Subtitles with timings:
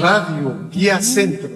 [0.00, 1.48] Radio Guía Centro.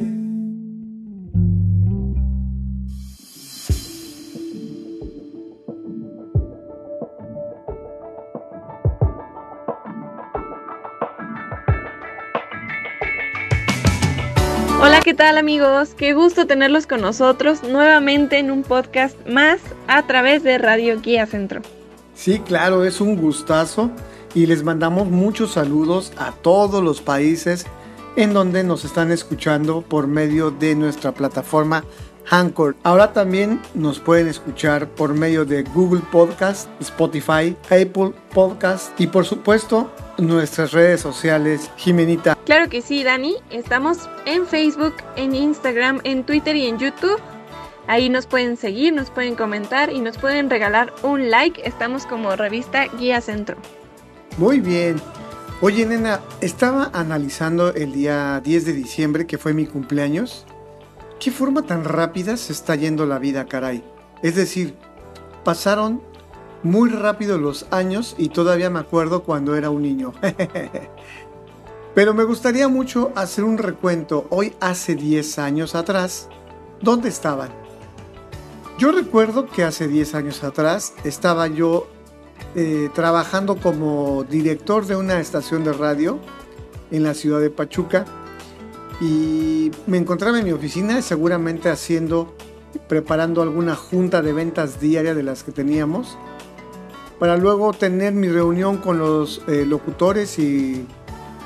[14.81, 15.95] Hola, ¿qué tal amigos?
[15.95, 21.27] Qué gusto tenerlos con nosotros nuevamente en un podcast más a través de Radio Guía
[21.27, 21.63] Centro.
[22.15, 23.91] Sí, claro, es un gustazo
[24.35, 27.67] y les mandamos muchos saludos a todos los países
[28.17, 31.85] en donde nos están escuchando por medio de nuestra plataforma
[32.31, 32.77] Anchor.
[32.83, 39.25] Ahora también nos pueden escuchar por medio de Google Podcast, Spotify, Apple Podcast y por
[39.25, 41.71] supuesto nuestras redes sociales.
[41.77, 42.37] Jimenita.
[42.45, 43.37] Claro que sí, Dani.
[43.51, 47.21] Estamos en Facebook, en Instagram, en Twitter y en YouTube.
[47.87, 51.67] Ahí nos pueden seguir, nos pueden comentar y nos pueden regalar un like.
[51.67, 53.57] Estamos como revista Guía Centro.
[54.39, 55.01] Muy bien.
[55.61, 60.47] Oye, nena, estaba analizando el día 10 de diciembre, que fue mi cumpleaños.
[61.19, 63.83] ¿Qué forma tan rápida se está yendo la vida, caray?
[64.23, 64.77] Es decir,
[65.43, 66.01] pasaron
[66.63, 70.13] muy rápido los años y todavía me acuerdo cuando era un niño.
[71.97, 76.29] Pero me gustaría mucho hacer un recuento hoy hace 10 años atrás.
[76.81, 77.51] ¿Dónde estaban?
[78.79, 81.89] Yo recuerdo que hace 10 años atrás estaba yo
[82.55, 86.19] eh, trabajando como director de una estación de radio
[86.91, 88.05] en la ciudad de Pachuca.
[89.01, 92.35] Y me encontraba en mi oficina seguramente haciendo,
[92.89, 96.19] preparando alguna junta de ventas diaria de las que teníamos
[97.19, 100.87] para luego tener mi reunión con los eh, locutores y,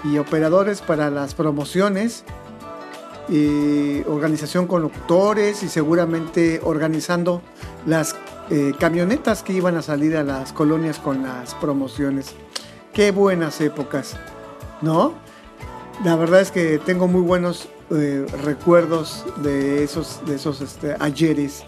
[0.05, 2.25] y, operadores para las promociones,
[3.28, 7.41] y organización con locutores y seguramente organizando
[7.86, 8.14] las
[8.53, 12.34] eh, camionetas que iban a salir a las colonias con las promociones.
[12.92, 14.14] Qué buenas épocas,
[14.83, 15.14] ¿no?
[16.05, 21.64] La verdad es que tengo muy buenos eh, recuerdos de esos, de esos este, ayeres.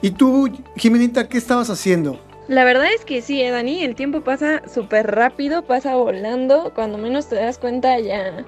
[0.00, 2.20] ¿Y tú, Jimenita, qué estabas haciendo?
[2.46, 6.72] La verdad es que sí, eh, Dani, el tiempo pasa súper rápido, pasa volando.
[6.72, 8.44] Cuando menos te das cuenta ya,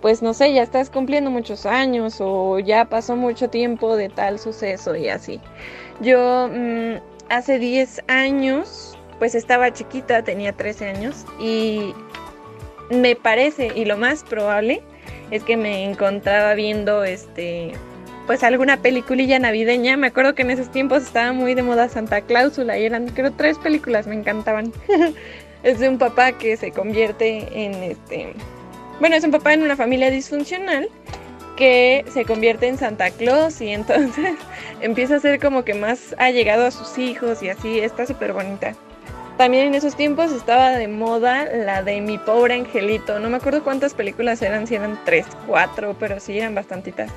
[0.00, 4.38] pues no sé, ya estás cumpliendo muchos años o ya pasó mucho tiempo de tal
[4.38, 5.40] suceso y así.
[6.00, 6.96] Yo mm,
[7.28, 11.92] hace 10 años, pues estaba chiquita, tenía 13 años y
[12.90, 14.82] me parece, y lo más probable,
[15.30, 17.72] es que me encontraba viendo este
[18.26, 19.96] pues alguna peliculilla navideña.
[19.96, 23.32] Me acuerdo que en esos tiempos estaba muy de moda Santa Cláusula y eran creo
[23.32, 24.72] tres películas, me encantaban.
[25.62, 28.34] es de un papá que se convierte en este
[29.00, 30.88] bueno, es un papá en una familia disfuncional
[31.58, 34.38] que se convierte en Santa Claus y entonces
[34.80, 38.74] empieza a ser como que más allegado a sus hijos y así, está súper bonita.
[39.36, 43.18] También en esos tiempos estaba de moda la de Mi pobre angelito.
[43.18, 47.10] No me acuerdo cuántas películas eran, si eran tres, cuatro, pero sí eran bastantitas.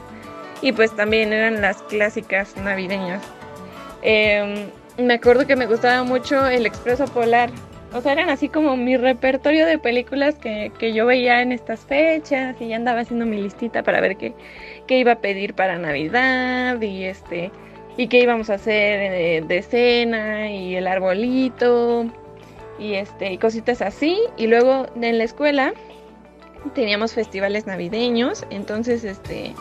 [0.61, 3.23] Y pues también eran las clásicas navideñas.
[4.01, 7.51] Em, me acuerdo que me gustaba mucho El Expreso Polar.
[7.93, 12.55] O sea, eran así como mi repertorio de películas que, yo veía en estas fechas
[12.61, 14.33] y ya andaba haciendo mi listita para ver qué,
[14.87, 17.51] qué iba a pedir para Navidad y este
[17.97, 22.05] y qué íbamos a hacer de, cena y el arbolito
[22.79, 24.17] y este y cositas así.
[24.37, 25.73] Y luego en la escuela
[26.73, 29.53] teníamos festivales navideños entonces este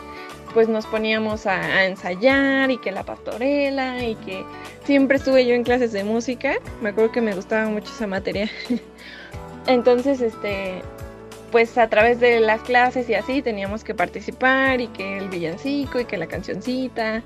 [0.53, 4.43] pues nos poníamos a, ensayar y que la pastorela y que
[4.83, 6.55] siempre estuve yo en clases de música.
[6.81, 8.49] Me acuerdo que me gustaba mucho esa materia.
[9.67, 10.81] Entonces, este,
[11.51, 15.99] pues a través de las clases y así teníamos que participar y que el villancico
[15.99, 17.23] y que la cancioncita.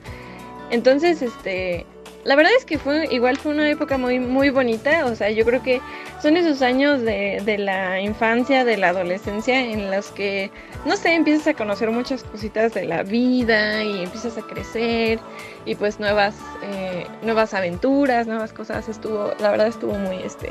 [0.71, 1.85] Entonces, este,
[2.25, 5.45] la verdad es que fue igual fue una época muy muy bonita, o sea, yo
[5.45, 5.79] creo que
[6.21, 10.49] son esos años de, de, la infancia, de la adolescencia en los que,
[10.85, 15.19] no sé, empiezas a conocer muchas cositas de la vida y empiezas a crecer
[15.65, 20.49] y pues nuevas, eh, nuevas aventuras, nuevas cosas, estuvo, la verdad estuvo muy, este,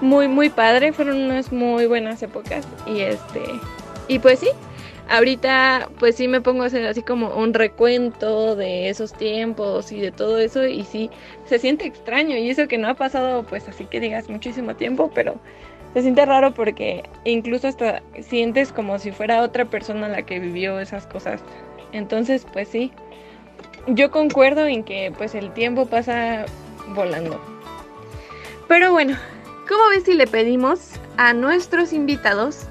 [0.00, 3.42] muy, muy padre, fueron unas muy buenas épocas y este,
[4.08, 4.48] y pues sí,
[5.08, 10.00] Ahorita pues sí me pongo a hacer así como un recuento de esos tiempos y
[10.00, 11.10] de todo eso y sí
[11.44, 15.10] se siente extraño y eso que no ha pasado pues así que digas muchísimo tiempo,
[15.14, 15.38] pero
[15.92, 20.80] se siente raro porque incluso hasta sientes como si fuera otra persona la que vivió
[20.80, 21.42] esas cosas.
[21.92, 22.90] Entonces pues sí,
[23.88, 26.46] yo concuerdo en que pues el tiempo pasa
[26.94, 27.38] volando.
[28.68, 29.18] Pero bueno,
[29.68, 32.68] ¿cómo ves si le pedimos a nuestros invitados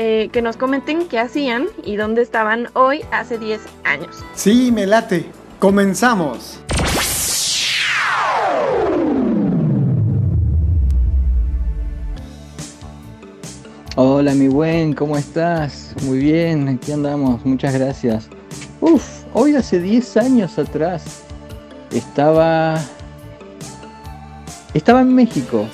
[0.00, 4.24] eh, que nos comenten qué hacían y dónde estaban hoy hace 10 años.
[4.32, 5.26] Sí, me late.
[5.58, 6.60] Comenzamos.
[13.96, 15.96] Hola mi buen, ¿cómo estás?
[16.04, 18.28] Muy bien, aquí andamos, muchas gracias.
[18.80, 21.24] Uf, hoy hace 10 años atrás
[21.90, 22.80] estaba
[24.74, 25.66] estaba en México.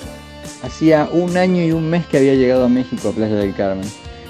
[0.63, 3.85] Hacía un año y un mes que había llegado a México a Playa del Carmen.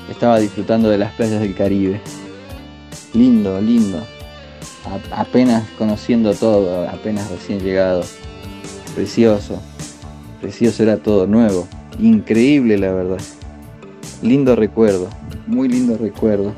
[0.09, 1.99] Estaba disfrutando de las playas del Caribe.
[3.13, 3.99] Lindo, lindo.
[5.11, 8.03] apenas conociendo todo, apenas recién llegado.
[8.93, 9.61] Precioso.
[10.41, 11.67] Precioso era todo nuevo.
[11.99, 13.21] Increíble la verdad.
[14.21, 15.09] Lindo recuerdo.
[15.47, 16.53] Muy lindo recuerdo.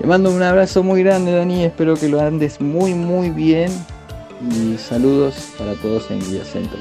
[0.00, 1.64] Te mando un abrazo muy grande, Dani.
[1.64, 3.70] Espero que lo andes muy, muy bien.
[4.50, 6.78] Y saludos para todos en Guía Centro.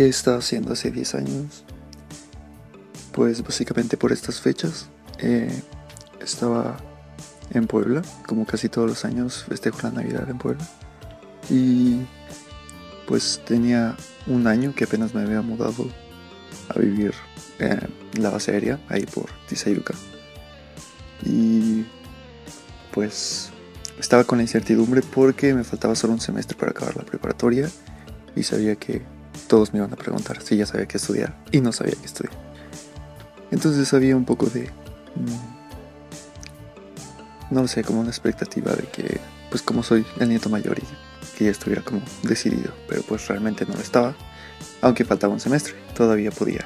[0.00, 1.62] ¿Qué estaba haciendo hace 10 años?
[3.12, 4.88] Pues básicamente por estas fechas
[5.18, 5.52] eh,
[6.22, 6.78] estaba
[7.50, 10.66] en Puebla, como casi todos los años festejo la Navidad en Puebla.
[11.50, 11.98] Y
[13.06, 13.94] pues tenía
[14.26, 15.86] un año que apenas me había mudado
[16.70, 17.12] a vivir
[17.58, 19.92] en la base aérea, ahí por Tizayuca.
[21.26, 21.84] Y
[22.94, 23.50] pues
[23.98, 27.68] estaba con la incertidumbre porque me faltaba solo un semestre para acabar la preparatoria
[28.34, 31.72] y sabía que todos me iban a preguntar si ya sabía qué estudiar y no
[31.72, 32.34] sabía qué estudiar.
[33.50, 34.70] Entonces había un poco de...
[35.16, 35.60] Mm,
[37.54, 39.20] no lo sé, como una expectativa de que,
[39.50, 40.84] pues como soy el nieto mayor y
[41.36, 44.14] que ya estuviera como decidido, pero pues realmente no lo estaba,
[44.82, 46.64] aunque faltaba un semestre, todavía podía,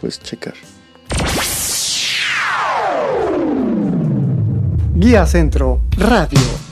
[0.00, 0.54] pues checar.
[4.94, 6.67] Guía Centro Radio.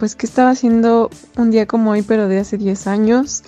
[0.00, 3.42] Pues que estaba haciendo un día como hoy, pero de hace 10 años.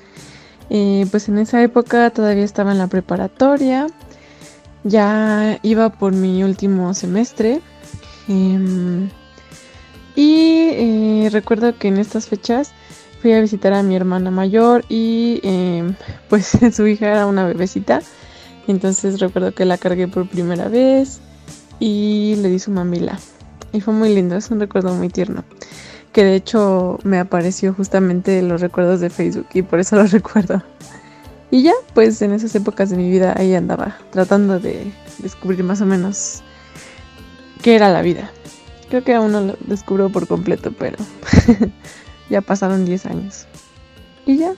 [0.71, 3.89] Eh, pues en esa época todavía estaba en la preparatoria,
[4.85, 7.61] ya iba por mi último semestre.
[8.29, 9.09] em,
[10.15, 12.73] y eh, recuerdo que en estas fechas
[13.21, 15.95] fui a visitar a mi hermana mayor y em,
[16.29, 18.03] pues su hija era una bebecita.
[18.69, 21.21] Entonces recuerdo que la cargué por primera vez
[21.81, 23.19] y le di su mamila.
[23.73, 25.45] Y fue muy lindo, es un recuerdo muy tierno.
[26.13, 30.07] Que de hecho me apareció justamente en los recuerdos de Facebook y por eso lo
[30.07, 30.63] recuerdo.
[31.51, 35.81] Y ya, pues en esas épocas de mi vida ahí andaba, tratando de descubrir más
[35.81, 36.43] o menos
[37.63, 38.31] qué era la vida.
[38.89, 40.97] Creo que aún no lo descubro por completo, pero
[42.31, 43.47] ya pasaron 10 años.
[44.25, 44.55] Y ya,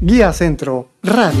[0.00, 1.40] Guía Centro Radio.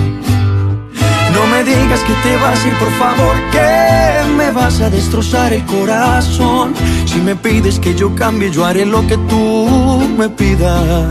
[2.11, 6.73] Que te vas a ir, por favor, que me vas a destrozar el corazón.
[7.05, 11.07] Si me pides que yo cambie, yo haré lo que tú me pidas.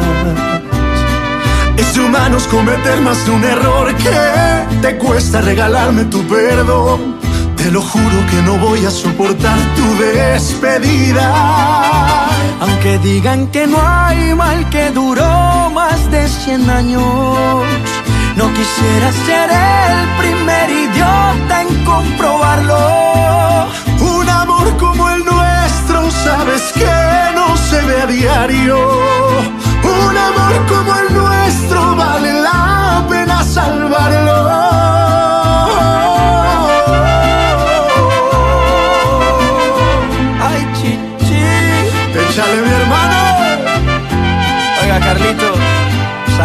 [1.78, 7.16] Es de humanos cometer más de un error que te cuesta regalarme tu perdón.
[7.56, 11.26] Te lo juro que no voy a soportar tu despedida.
[12.60, 17.64] Aunque digan que no hay mal que duró más de 100 años.
[18.40, 23.68] No quisiera ser el primer idiota en comprobarlo.
[24.00, 26.90] Un amor como el nuestro, sabes que
[27.34, 28.78] no se ve a diario.
[29.84, 34.38] Un amor como el nuestro vale la pena salvarlo.
[40.48, 41.42] Ay, chichi.
[42.22, 43.20] Échale, mi hermano.
[44.82, 45.49] Oiga, Carlito.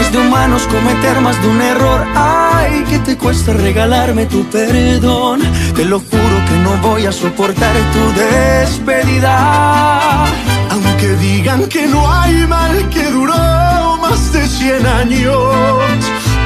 [0.00, 2.06] Es de humanos cometer más de un error.
[2.14, 5.40] Ay, que te cuesta regalarme tu perdón.
[5.74, 10.26] Te lo juro que no voy a soportar tu despedida.
[10.70, 15.98] Aunque digan que no hay mal que duró más de 100 años.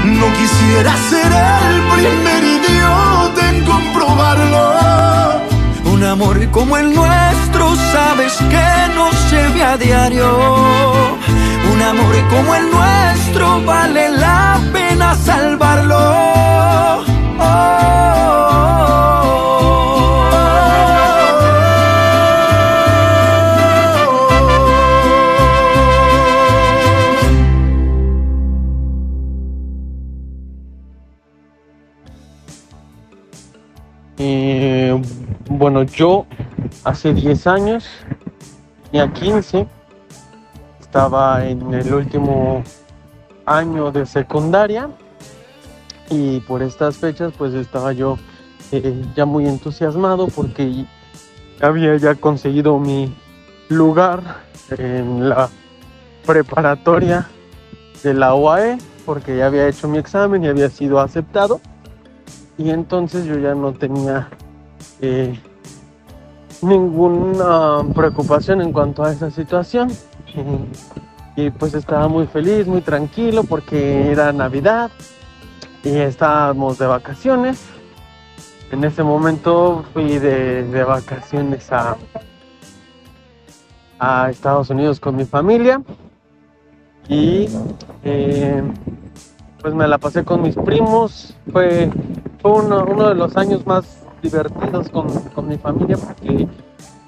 [0.04, 4.62] No quisiera ser el primer idiota en comprobarlo.
[5.92, 10.28] Un amor como el nuestro, sabes que no se a diario.
[11.72, 16.32] Un amor como el nuestro vale la pena salvarlo.
[34.18, 35.02] Eh,
[35.48, 36.26] bueno, yo
[36.84, 37.88] hace 10 años,
[38.90, 39.66] tenía 15,
[40.92, 42.62] estaba en el último
[43.46, 44.90] año de secundaria
[46.10, 48.18] y por estas fechas pues estaba yo
[48.72, 50.84] eh, ya muy entusiasmado porque
[51.62, 53.10] había ya conseguido mi
[53.70, 54.20] lugar
[54.68, 55.48] en la
[56.26, 57.26] preparatoria
[58.02, 58.76] de la UAE
[59.06, 61.62] porque ya había hecho mi examen y había sido aceptado.
[62.58, 64.28] Y entonces yo ya no tenía
[65.00, 65.40] eh,
[66.60, 69.88] ninguna preocupación en cuanto a esa situación
[71.36, 74.90] y pues estaba muy feliz, muy tranquilo porque era Navidad
[75.82, 77.64] y estábamos de vacaciones.
[78.70, 81.96] En ese momento fui de, de vacaciones a,
[83.98, 85.82] a Estados Unidos con mi familia
[87.08, 87.48] y
[88.04, 88.62] eh,
[89.60, 91.36] pues me la pasé con mis primos.
[91.52, 91.90] Fue,
[92.40, 96.48] fue uno, uno de los años más divertidos con, con mi familia porque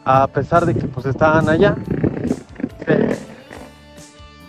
[0.05, 1.77] a pesar de que pues estaban allá,
[2.87, 3.17] se,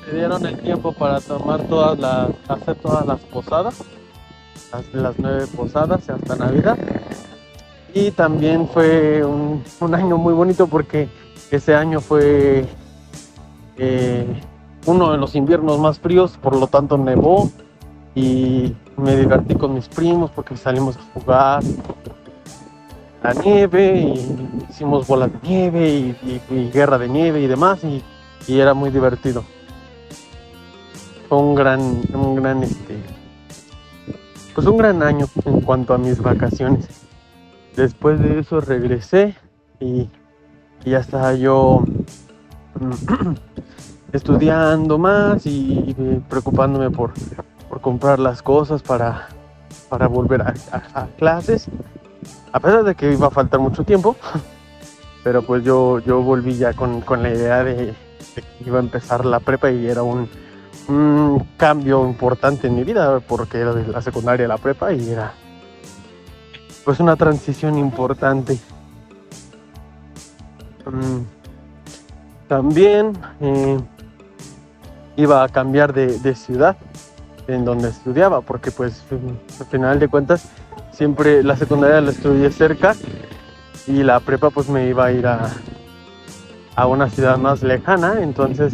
[0.06, 3.84] se dieron el tiempo para tomar todas las, hacer todas las posadas,
[4.93, 6.78] las, nueve posadas hasta Navidad.
[7.93, 11.08] Y también fue un, año muy bonito porque
[11.50, 12.65] ese año fue
[13.78, 14.26] eh,
[14.86, 17.50] uno de los inviernos más fríos, por lo tanto nevó
[18.13, 21.63] y me divertí con mis primos porque salimos a jugar
[23.24, 28.04] la nieve y hicimos bolas de nieve y- y guerra de nieve y demás y,
[28.48, 29.43] y era muy divertido.
[31.30, 32.98] Fue un gran, un gran este,
[34.54, 36.88] pues un gran año en cuanto a mis vacaciones.
[37.76, 39.36] Después de eso regresé
[39.80, 40.10] y,
[40.86, 41.84] ya estaba yo
[44.13, 45.95] estudiando más y,
[46.30, 47.12] preocupándome por,
[47.67, 49.28] por comprar las cosas para,
[49.89, 51.67] para volver a, a- a clases.
[52.54, 54.15] A pesar de que iba a faltar mucho tiempo,
[55.24, 57.93] pero pues yo, yo volví ya con, con la idea de,
[58.66, 60.30] iba a empezar la prepa y era un,
[60.88, 65.10] un cambio importante en mi vida porque era de la secundaria a la prepa y
[65.10, 65.34] era
[66.84, 68.60] pues una transición importante.
[70.86, 71.22] Mm,
[72.48, 73.80] también eh,
[75.16, 76.78] iba a cambiar de, de ciudad
[77.48, 79.04] en donde estudiaba, porque pues
[79.60, 80.50] al final de cuentas
[80.92, 82.96] siempre la secundaria la estudié cerca
[83.88, 85.52] y la prepa pues me iba a ir a,
[86.76, 88.74] a una ciudad más lejana, entonces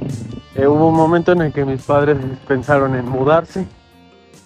[0.56, 3.68] eh, hubo un momento en el que mis padres pensaron en mudarse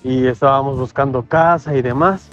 [0.04, 2.28] y estábamos buscando casa y demás.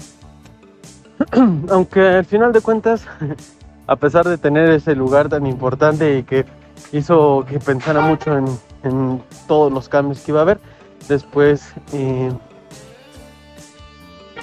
[1.71, 3.07] Aunque al final de cuentas,
[3.87, 6.45] a pesar de tener ese lugar tan importante y que
[6.93, 8.47] hizo que pensara mucho en,
[8.83, 10.61] en todos los cambios que iba a haber,
[11.09, 12.33] después eh,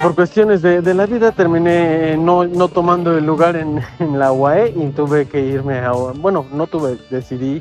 [0.00, 4.32] por cuestiones de, de la vida terminé no, no tomando el lugar en, en la
[4.32, 7.60] UAE y tuve que irme a, bueno, no tuve, decidí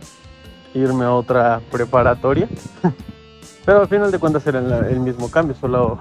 [0.73, 2.47] irme a otra preparatoria,
[3.65, 5.99] pero al final de cuentas era el, el mismo cambio, solo,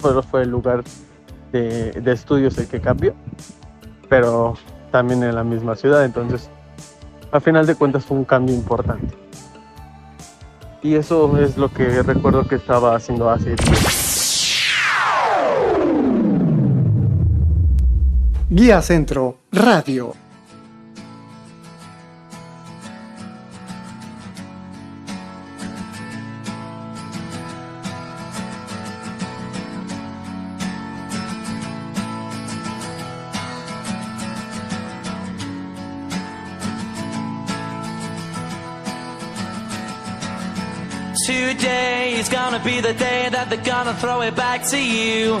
[0.00, 0.84] solo fue el lugar
[1.50, 3.14] de, de estudios el que cambió,
[4.08, 4.54] pero
[4.92, 6.48] también en la misma ciudad, entonces
[7.32, 9.16] al final de cuentas fue un cambio importante.
[10.82, 14.09] Y eso es lo que recuerdo que estaba haciendo hace tiempo.
[18.52, 20.12] Guía Centro Radio.
[41.24, 45.40] Today is gonna be the day that they're gonna throw it back to you.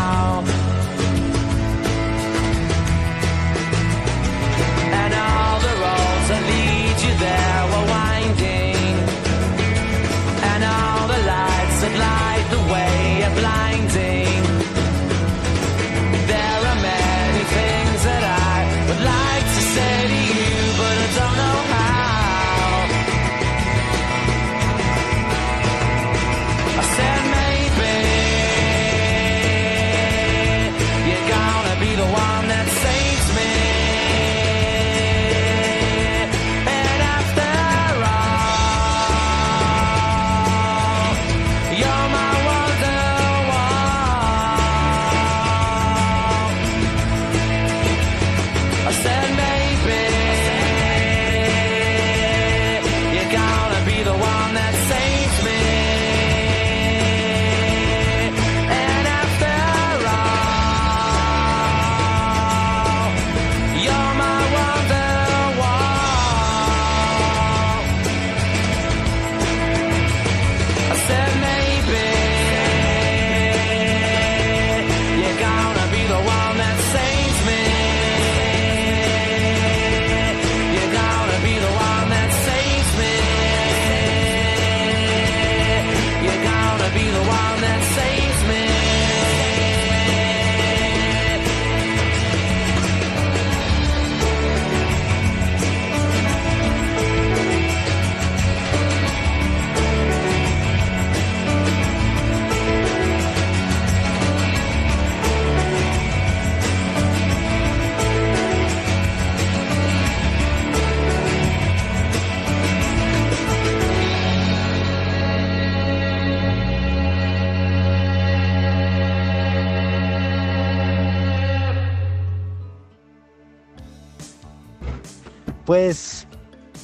[125.71, 126.27] Pues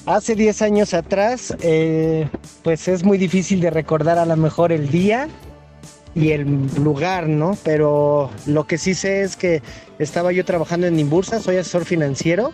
[0.05, 2.29] hace 10 años atrás, eh,
[2.63, 5.27] pues es muy difícil de recordar a lo mejor el día
[6.15, 7.57] y el lugar, ¿no?
[7.65, 9.61] Pero lo que sí sé es que
[9.99, 12.53] estaba yo trabajando en Imbursa, soy asesor financiero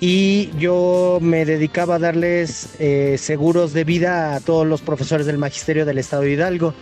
[0.00, 5.38] y yo me dedicaba a darles eh, seguros de vida a todos los profesores del
[5.38, 6.74] magisterio del estado de Hidalgo.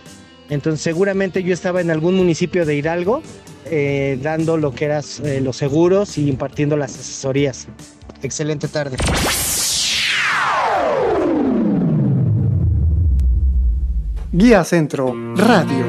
[0.49, 3.21] Entonces seguramente yo estaba en algún municipio de Hidalgo
[3.65, 7.67] eh, dando lo que eran eh, los seguros y impartiendo las asesorías.
[8.21, 8.97] Excelente tarde.
[14.31, 15.85] Guía Centro Radio.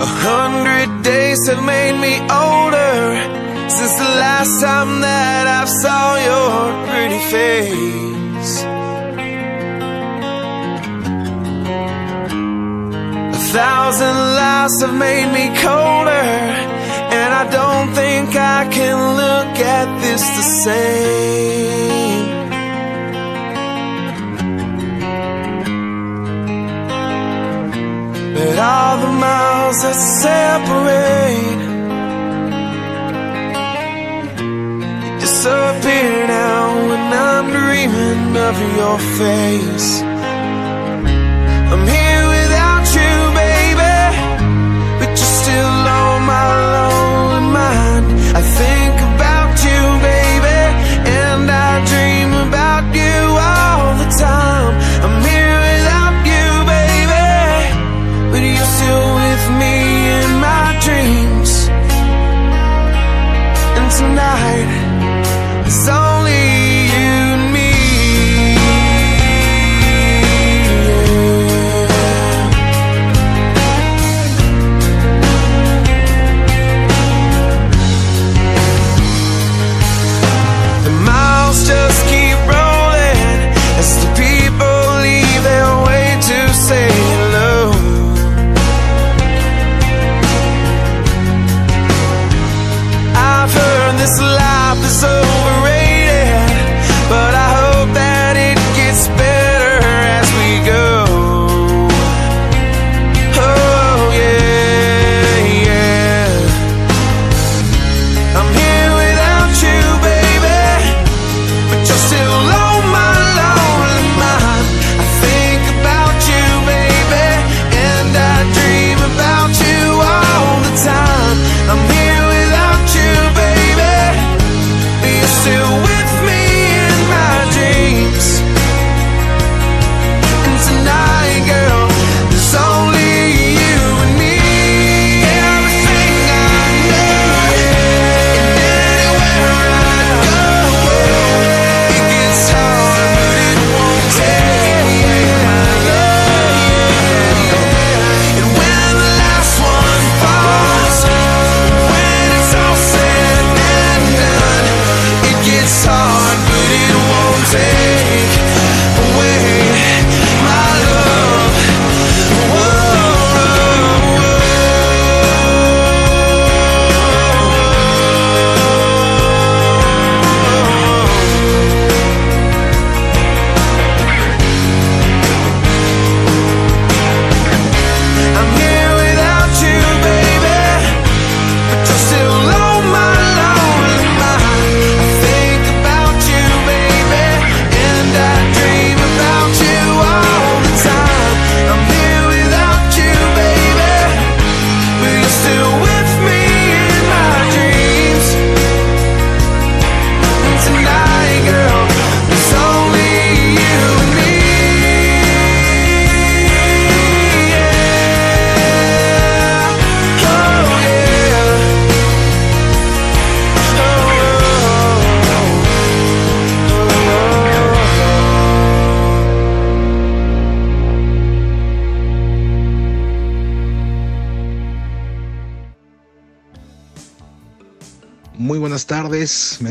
[0.00, 3.14] A hundred days have made me older
[3.68, 8.09] since the last time that I saw your pretty face.
[13.90, 16.26] Thousand lies have made me colder,
[17.18, 22.26] and I don't think I can look at this the same.
[28.34, 31.60] But all the miles that separate
[35.20, 40.09] disappear now when I'm dreaming of your face.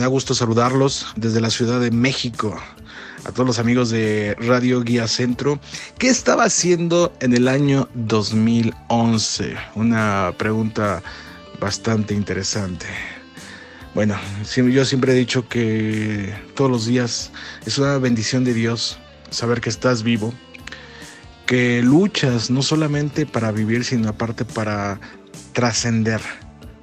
[0.10, 2.60] Gusto saludarlos desde la Ciudad de México.
[3.26, 5.60] A todos los amigos de Radio Guía Centro,
[5.98, 9.56] ¿qué estaba haciendo en el año 2011?
[9.76, 11.04] Una pregunta
[11.60, 12.88] bastante interesante.
[13.94, 14.16] Bueno,
[14.56, 17.32] yo siempre he dicho que todos los días
[17.66, 18.98] es una bendición de Dios
[19.30, 20.34] saber que estás vivo,
[21.46, 25.00] que luchas no solamente para vivir, sino aparte para
[25.54, 26.22] trascender,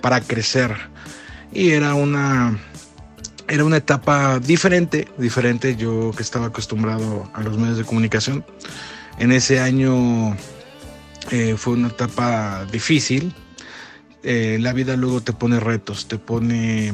[0.01, 0.77] para crecer.
[1.53, 2.59] y era una
[3.49, 8.45] era una etapa diferente, diferente yo que estaba acostumbrado a los medios de comunicación.
[9.19, 10.37] En ese año
[11.31, 13.35] eh, fue una etapa difícil.
[14.23, 16.93] Eh, la vida luego te pone retos, te pone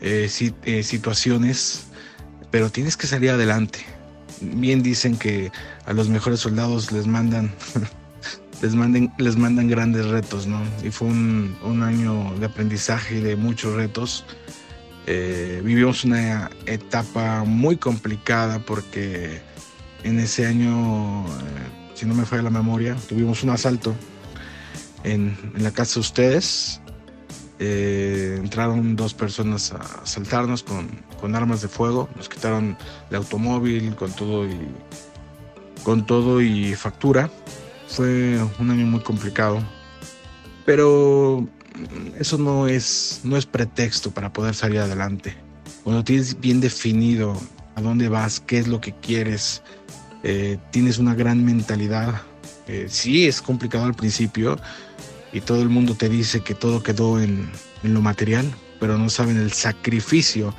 [0.00, 0.30] eh,
[0.64, 1.86] eh, situaciones,
[2.50, 3.80] pero tienes que salir adelante.
[4.40, 5.50] Bien dicen que
[5.86, 7.50] a los mejores soldados les mandan
[8.62, 10.60] les manden, les mandan grandes retos, ¿no?
[10.84, 14.24] Y fue un, un año de aprendizaje y de muchos retos.
[15.10, 19.40] Eh, vivimos una etapa muy complicada porque
[20.02, 23.94] en ese año, eh, si no me falla la memoria, tuvimos un asalto
[25.04, 26.82] en, la casa de ustedes.
[27.58, 32.76] Eh, entraron dos personas a asaltarnos con, con armas de fuego, nos quitaron
[33.08, 34.58] el automóvil con todo y
[35.84, 37.30] con todo y factura.
[37.88, 39.62] Fue un año muy complicado,
[40.66, 41.48] pero
[42.18, 45.34] eso no es, no es pretexto para poder salir adelante.
[45.84, 47.40] Cuando tienes bien definido
[47.74, 49.62] a dónde vas, qué es lo que quieres,
[50.22, 52.22] eh, tienes una gran mentalidad.
[52.66, 54.58] Eh, sí, es complicado al principio
[55.32, 57.50] y todo el mundo te dice que todo quedó en,
[57.82, 58.50] en lo material,
[58.80, 60.54] pero no saben el sacrificio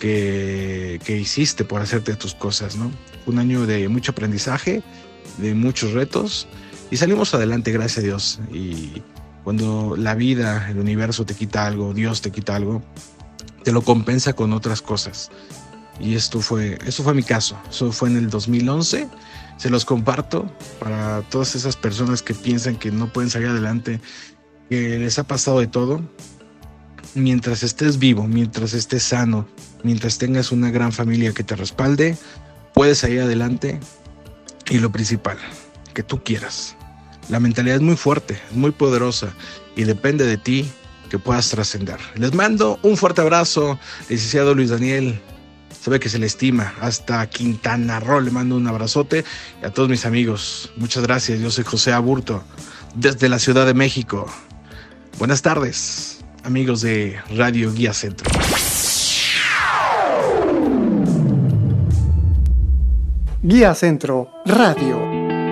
[0.00, 2.90] que, que hiciste por hacerte tus cosas, ¿no?
[3.26, 4.82] Un año de mucho aprendizaje,
[5.38, 6.46] de muchos retos
[6.90, 8.40] y salimos adelante, gracias a Dios.
[8.52, 9.02] Y
[9.46, 12.82] cuando la vida, el universo te quita algo, Dios te quita algo,
[13.62, 15.30] te lo compensa con otras cosas.
[16.00, 17.56] Y esto fue, esto fue mi caso.
[17.70, 19.06] Eso fue en el 2011.
[19.56, 24.00] Se los comparto para todas esas personas que piensan que no pueden salir adelante,
[24.68, 26.00] que les ha pasado de todo.
[27.14, 29.46] Mientras estés vivo, mientras estés sano,
[29.84, 32.18] mientras tengas una gran familia que te respalde,
[32.74, 33.78] puedes salir adelante.
[34.68, 35.38] Y lo principal,
[35.94, 36.75] que tú quieras.
[37.28, 39.34] La mentalidad es muy fuerte, es muy poderosa
[39.74, 40.70] y depende de ti
[41.10, 41.98] que puedas trascender.
[42.14, 45.20] Les mando un fuerte abrazo, licenciado Luis Daniel.
[45.80, 46.74] Sabe que se le estima.
[46.80, 49.24] Hasta Quintana Roo le mando un abrazote.
[49.62, 51.38] Y a todos mis amigos, muchas gracias.
[51.40, 52.42] Yo soy José Aburto,
[52.94, 54.26] desde la Ciudad de México.
[55.18, 58.30] Buenas tardes, amigos de Radio Guía Centro.
[63.42, 65.45] Guía Centro Radio.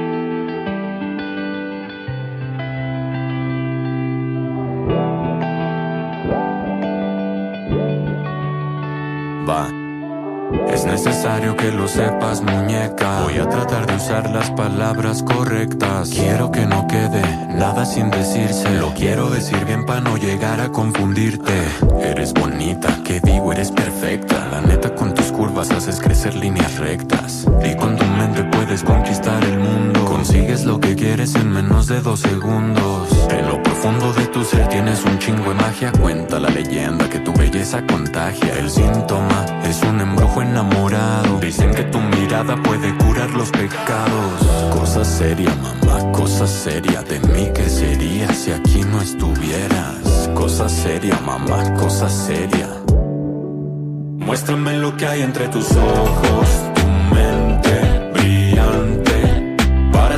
[11.05, 13.21] Necesario que lo sepas, muñeca.
[13.25, 16.09] Voy a tratar de usar las palabras correctas.
[16.09, 18.71] Quiero que no quede nada sin decirse.
[18.81, 21.53] Lo quiero decir bien para no llegar a confundirte.
[22.01, 24.49] Eres bonita, que digo, eres perfecta.
[24.51, 27.47] La neta, con tus curvas haces crecer líneas rectas.
[27.62, 29.94] Y con tu mente puedes conquistar el mundo.
[30.27, 33.11] Consigues lo que quieres en menos de dos segundos.
[33.29, 35.93] En lo profundo de tu ser tienes un chingo de magia.
[35.93, 38.59] Cuenta la leyenda que tu belleza contagia.
[38.59, 41.39] El síntoma es un embrujo enamorado.
[41.41, 44.41] Dicen que tu mirada puede curar los pecados.
[44.73, 47.03] Cosa seria, mamá, cosa seria.
[47.03, 50.31] De mí, ¿qué sería si aquí no estuvieras?
[50.35, 52.71] Cosa seria, mamá, cosa seria.
[54.17, 56.49] Muéstrame lo que hay entre tus ojos,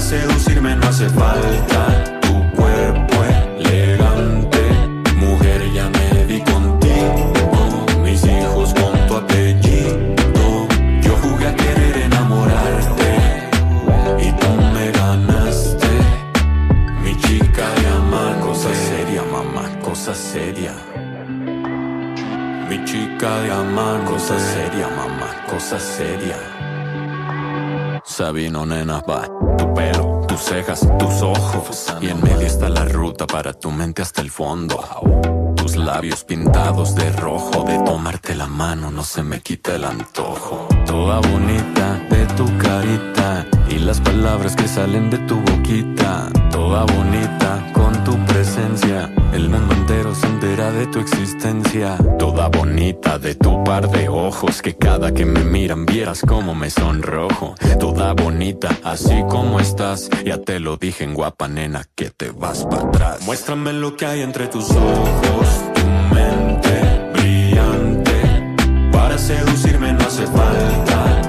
[0.07, 3.16] seducirme no hace falta tu cuerpo
[3.59, 4.62] elegante.
[5.16, 10.69] Mujer, ya me di contigo, mis hijos con tu apellido.
[11.03, 13.12] Yo jugué a querer enamorarte
[14.27, 15.88] y tú me ganaste.
[17.03, 20.74] Mi chica de amar, cosa seria, mamá, cosa seria.
[22.68, 26.39] Mi chica de amar, cosa seria, mamá, cosa seria.
[28.05, 29.03] Sabino, nena.
[30.57, 31.94] Cejas, tus ojos.
[32.00, 34.82] Y en medio está la ruta para tu mente hasta el fondo.
[35.54, 37.64] Tus labios pintados de rojo.
[37.64, 40.66] De tomarte la mano no se me quita el antojo.
[40.86, 43.47] Toda bonita tu carita.
[43.68, 46.29] Y las palabras que salen de tu boquita.
[46.51, 49.12] Toda bonita con tu presencia.
[49.33, 51.97] El mundo entero se entera de tu existencia.
[52.18, 54.62] Toda bonita de tu par de ojos.
[54.62, 57.55] Que cada que me miran vieras como me sonrojo.
[57.79, 60.09] Toda bonita así como estás.
[60.24, 63.22] Ya te lo dije en guapa nena que te vas para atrás.
[63.27, 65.49] Muéstrame lo que hay entre tus ojos.
[65.74, 68.55] Tu mente brillante.
[68.93, 71.26] Para seducirme no hace falta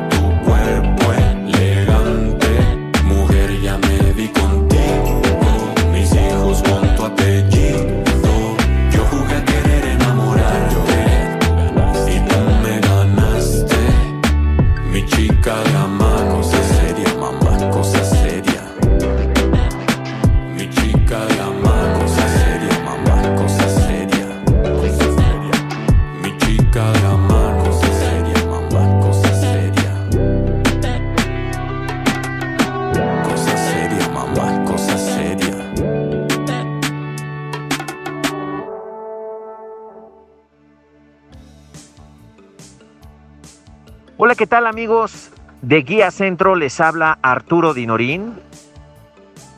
[44.37, 45.31] ¿qué tal amigos
[45.63, 46.55] de Guía Centro?
[46.55, 48.39] Les habla Arturo Dinorín.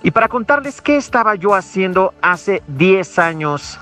[0.04, 3.78] Y para contarles qué estaba yo haciendo hace 10 años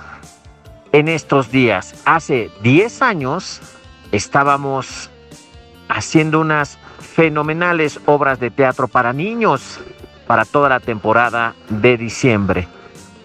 [0.91, 1.93] en estos días.
[2.05, 3.61] Hace 10 años
[4.11, 5.11] estábamos
[5.87, 9.79] haciendo unas fenomenales obras de teatro para niños
[10.25, 12.67] para toda la temporada de diciembre.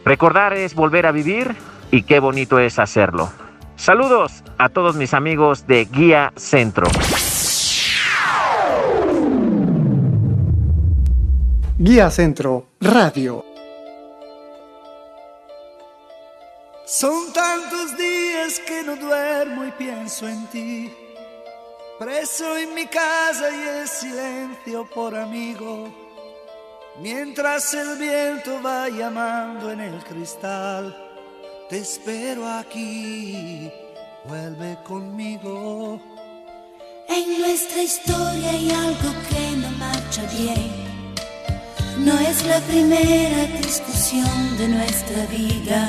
[0.04, 1.56] Recordar es volver a vivir
[1.90, 3.30] y qué bonito es hacerlo.
[3.76, 6.86] Saludos a todos mis amigos de Guía Centro.
[11.84, 13.44] Guía Centro Radio.
[16.86, 20.92] Son tantos días que no duermo y pienso en ti.
[21.98, 25.92] Preso en mi casa y el silencio por amigo.
[27.00, 30.96] Mientras el viento va llamando en el cristal,
[31.68, 33.68] te espero aquí,
[34.28, 36.00] vuelve conmigo.
[37.08, 40.91] En nuestra historia hay algo que no marcha bien.
[42.04, 45.88] No es la primera discusión de nuestra vida,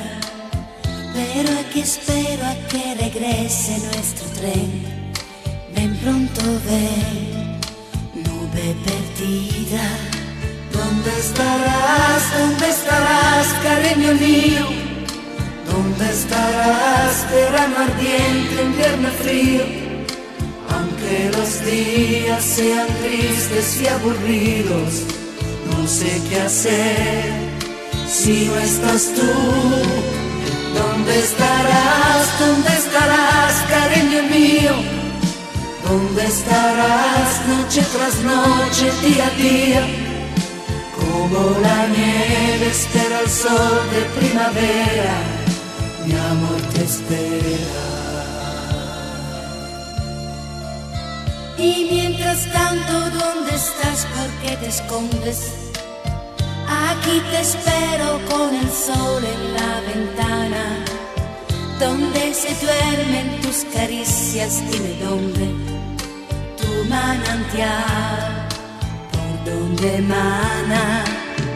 [1.11, 5.11] pero aquí espero a que regrese nuestro tren.
[5.75, 7.59] Ven pronto, ven,
[8.13, 9.85] nube perdida.
[10.71, 12.21] ¿Dónde estarás?
[12.37, 14.67] ¿Dónde estarás, cariño mío?
[15.65, 19.63] ¿Dónde estarás, verano ardiente, invierno frío?
[20.69, 25.22] Aunque los días sean tristes y aburridos,
[25.83, 27.33] no sé qué hacer
[28.07, 29.31] si no estás tú.
[30.79, 32.39] ¿Dónde estarás?
[32.39, 34.75] ¿Dónde estarás, cariño mío?
[35.85, 39.83] ¿Dónde estarás noche tras noche, día a día?
[40.97, 45.15] Como la nieve espera el sol de primavera,
[46.05, 47.83] mi amor te espera.
[51.57, 54.07] Y mientras tanto, ¿dónde estás?
[54.15, 55.62] ¿Por qué te escondes?
[56.93, 60.63] Aquí te espero con el sol en la ventana,
[61.79, 65.47] donde se duermen tus caricias, dime dónde,
[66.59, 68.47] tu manantial,
[69.11, 71.03] por donde emana.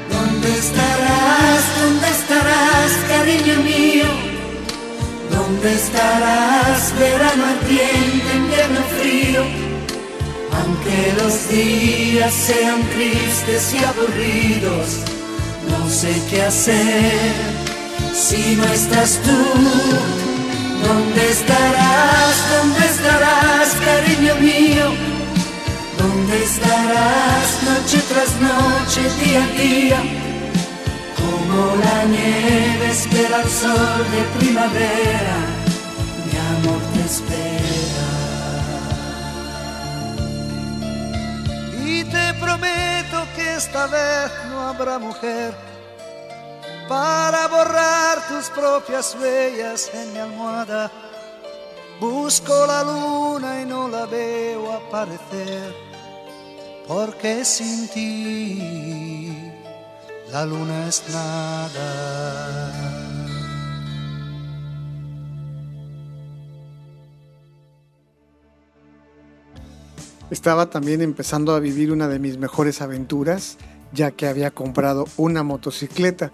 [0.09, 1.61] ¿Dónde estarás?
[1.81, 4.09] ¿Dónde estarás, cariño mío?
[5.29, 9.43] ¿Dónde estarás, verano ardiente, invierno frío?
[10.59, 15.16] Aunque los días sean tristes y aburridos,
[15.69, 17.57] no sé qué hacer
[18.13, 19.37] si no estás tú.
[20.85, 22.35] ¿Dónde estarás?
[22.55, 24.85] ¿Dónde estarás, cariño mío?
[25.97, 29.99] ¿Dónde estarás noche tras noche, día a día?
[31.17, 35.37] Como la nieve espera el sol de primavera,
[36.25, 38.07] mi amor te espera.
[41.85, 43.17] Y te prometo
[43.57, 45.51] esta vez no habrá mujer
[46.87, 50.91] para borrar tus propias huellas en mi almohada.
[51.99, 55.75] Busco la luna y no la veo aparecer,
[56.87, 59.51] porque sin ti
[60.31, 62.96] la luna es nada.
[70.29, 73.57] Estaba también empezando a vivir una de mis mejores aventuras,
[73.93, 76.31] ya que había comprado una motocicleta.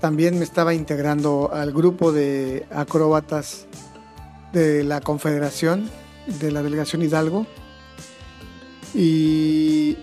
[0.00, 3.66] También me estaba integrando al grupo de acróbatas
[4.52, 5.88] de la Confederación,
[6.40, 7.46] de la Delegación Hidalgo.
[8.94, 9.96] Y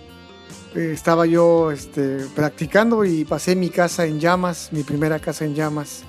[0.74, 5.54] eh, estaba yo este, practicando y pasé mi casa en llamas, mi primera casa en
[5.54, 6.04] llamas.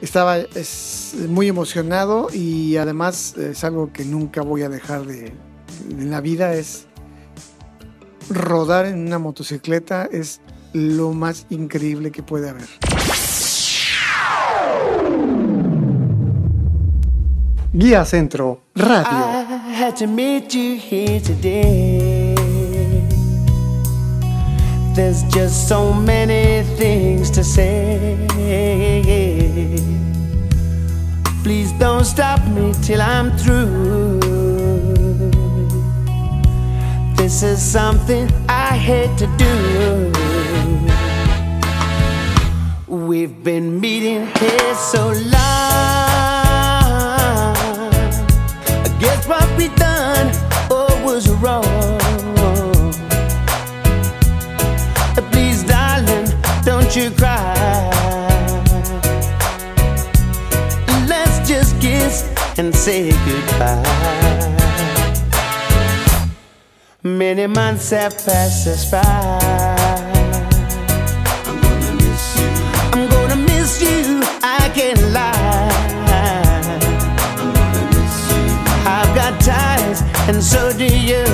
[0.00, 5.32] Estaba es, muy emocionado y además es algo que nunca voy a dejar de,
[5.90, 6.86] en la vida es
[8.28, 10.40] rodar en una motocicleta es
[10.72, 12.66] lo más increíble que puede haber.
[17.72, 19.44] Guía Centro Radio.
[24.94, 29.23] There's just so many things to say.
[31.44, 34.18] Please don't stop me till I'm through.
[37.16, 40.10] This is something I hate to do.
[42.86, 45.34] We've been meeting here so long.
[48.66, 50.30] I guess what we done
[50.70, 51.98] oh, was wrong.
[55.30, 56.24] Please, darling,
[56.64, 58.33] don't you cry.
[62.58, 63.82] And say goodbye.
[67.02, 69.00] Many months have passed us by.
[71.46, 72.48] I'm gonna miss you.
[72.92, 74.22] I'm gonna miss you.
[74.42, 75.68] I can't lie.
[77.38, 78.44] I'm gonna miss you.
[78.86, 81.24] I've got ties, and so do you.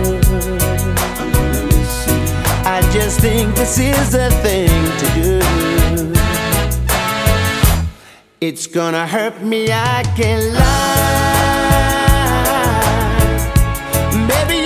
[0.00, 2.18] I'm gonna miss you.
[2.64, 4.70] I just think this is the thing
[5.00, 5.19] to do.
[8.42, 9.70] It's gonna hurt me.
[9.70, 10.80] I can't lie.
[14.26, 14.59] Maybe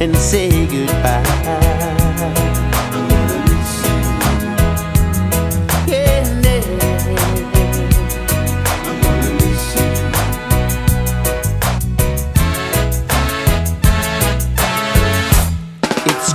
[0.00, 1.68] and say goodbye.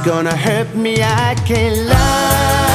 [0.06, 2.73] Gonna hurt me, I can't lie.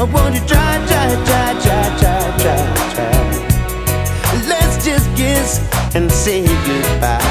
[0.00, 2.60] Or won't you try, try, try, try, try, try,
[2.94, 3.16] try?
[4.46, 5.60] Let's just kiss
[5.94, 7.27] and say goodbye.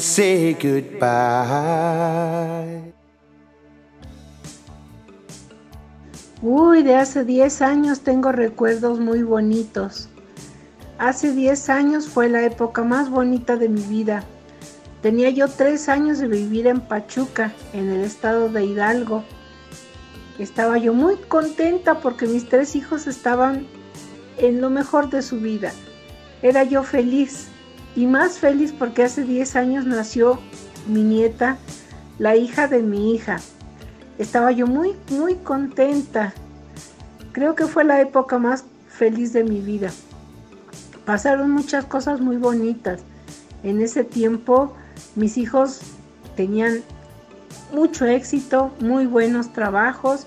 [0.00, 0.98] Say goodbye.
[6.40, 10.08] Uy, de hace 10 años tengo recuerdos muy bonitos.
[10.98, 14.22] Hace 10 años fue la época más bonita de mi vida.
[15.02, 19.24] Tenía yo 3 años de vivir en Pachuca, en el estado de Hidalgo.
[20.38, 23.66] Estaba yo muy contenta porque mis tres hijos estaban
[24.36, 25.72] en lo mejor de su vida.
[26.42, 27.48] Era yo feliz
[27.96, 30.38] y más feliz porque hace 10 años nació
[30.86, 31.58] mi nieta,
[32.18, 33.40] la hija de mi hija.
[34.18, 36.32] Estaba yo muy, muy contenta.
[37.32, 39.90] Creo que fue la época más feliz de mi vida.
[41.04, 43.00] Pasaron muchas cosas muy bonitas.
[43.62, 44.74] En ese tiempo
[45.14, 45.80] mis hijos
[46.36, 46.82] tenían
[47.72, 50.26] mucho éxito, muy buenos trabajos.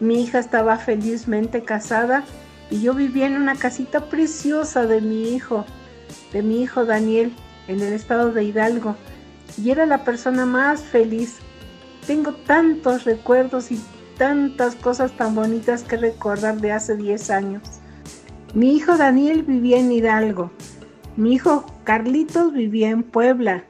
[0.00, 2.24] Mi hija estaba felizmente casada
[2.70, 5.64] y yo vivía en una casita preciosa de mi hijo,
[6.32, 7.32] de mi hijo Daniel,
[7.68, 8.96] en el estado de Hidalgo.
[9.56, 11.38] Y era la persona más feliz.
[12.06, 13.80] Tengo tantos recuerdos y
[14.18, 17.62] tantas cosas tan bonitas que recordar de hace 10 años.
[18.54, 20.50] Mi hijo Daniel vivía en Hidalgo.
[21.16, 23.64] Mi hijo Carlitos vivía en Puebla.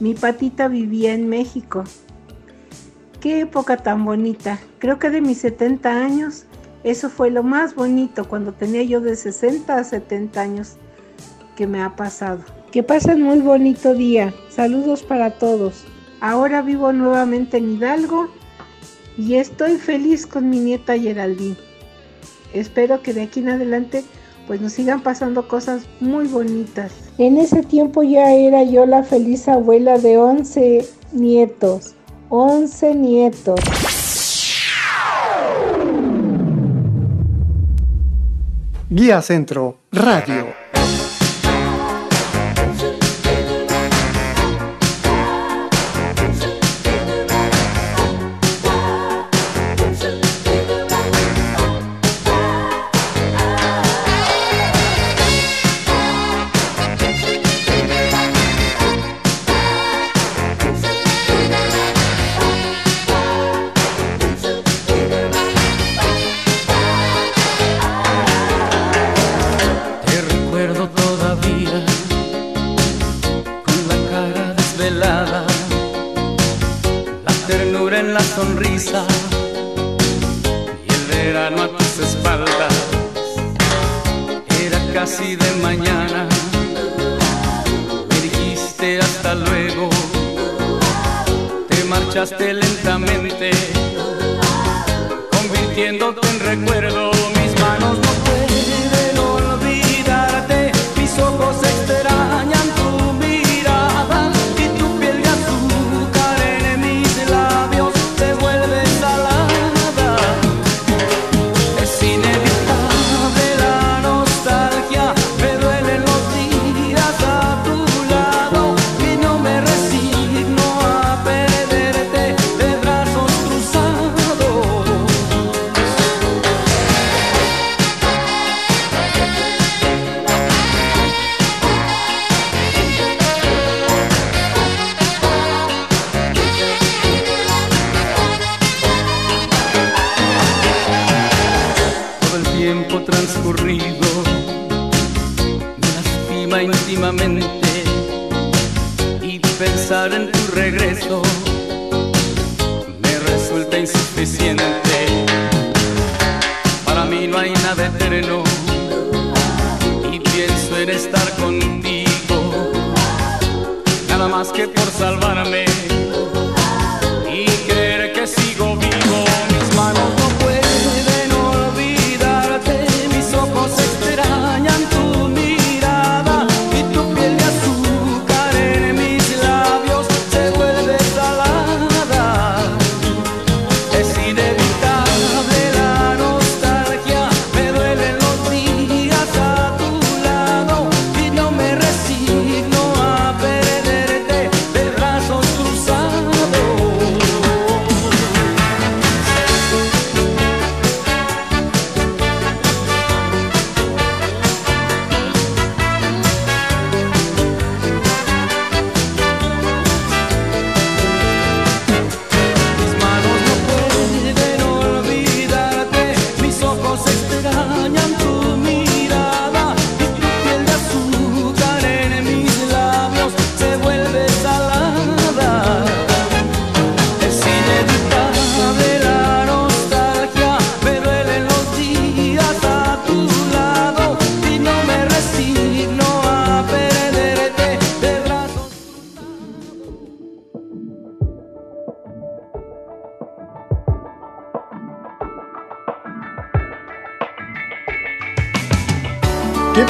[0.00, 1.84] Mi patita vivía en México.
[3.20, 4.58] Qué época tan bonita.
[4.78, 6.46] Creo que de mis 70 años,
[6.82, 10.76] eso fue lo más bonito cuando tenía yo de 60 a 70 años
[11.62, 12.40] que me ha pasado.
[12.72, 14.34] Que pasen muy bonito día.
[14.48, 15.84] Saludos para todos.
[16.20, 18.26] Ahora vivo nuevamente en Hidalgo
[19.16, 21.56] y estoy feliz con mi nieta Geraldine.
[22.52, 24.02] Espero que de aquí en adelante
[24.48, 26.92] pues nos sigan pasando cosas muy bonitas.
[27.16, 31.94] En ese tiempo ya era yo la feliz abuela de 11 nietos.
[32.28, 33.60] 11 nietos.
[38.90, 40.61] Guía Centro Radio.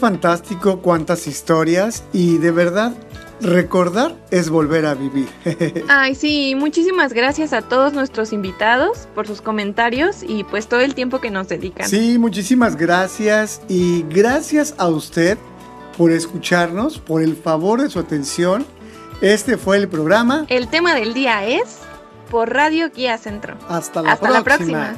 [0.03, 2.93] fantástico, cuántas historias y de verdad
[3.43, 5.29] Recordar es volver a vivir.
[5.89, 10.95] Ay, sí, muchísimas gracias a todos nuestros invitados por sus comentarios y pues todo el
[10.95, 11.89] tiempo que nos dedican.
[11.89, 15.39] Sí, muchísimas gracias y gracias a usted
[15.99, 18.65] por escucharnos, por el favor de su atención.
[19.21, 20.47] Este fue el programa.
[20.49, 21.79] El tema del día es
[22.31, 23.57] por Radio Guía Centro.
[23.69, 24.97] Hasta la La próxima.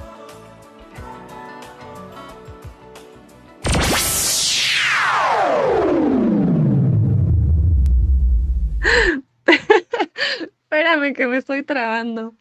[9.47, 12.35] Espérame que me estoy trabando.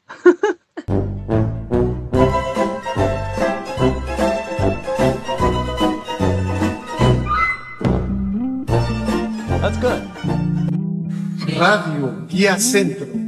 [9.62, 10.02] That's good.
[11.58, 13.23] Radio Guía Centro.